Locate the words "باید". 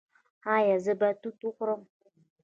0.99-1.17